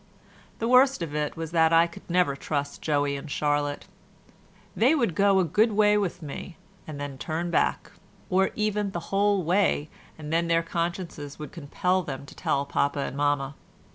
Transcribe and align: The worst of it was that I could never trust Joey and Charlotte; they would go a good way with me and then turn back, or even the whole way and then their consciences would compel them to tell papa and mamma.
The 0.57 0.67
worst 0.67 1.03
of 1.03 1.13
it 1.13 1.37
was 1.37 1.51
that 1.51 1.71
I 1.71 1.85
could 1.85 2.09
never 2.09 2.35
trust 2.35 2.81
Joey 2.81 3.15
and 3.15 3.29
Charlotte; 3.29 3.85
they 4.75 4.95
would 4.95 5.13
go 5.13 5.37
a 5.39 5.43
good 5.43 5.73
way 5.73 5.95
with 5.95 6.23
me 6.23 6.57
and 6.87 6.99
then 6.99 7.19
turn 7.19 7.51
back, 7.51 7.91
or 8.27 8.49
even 8.55 8.93
the 8.93 8.99
whole 9.13 9.43
way 9.43 9.91
and 10.17 10.33
then 10.33 10.47
their 10.47 10.63
consciences 10.63 11.37
would 11.37 11.51
compel 11.51 12.01
them 12.01 12.25
to 12.25 12.33
tell 12.33 12.65
papa 12.65 13.01
and 13.01 13.15
mamma. 13.15 13.53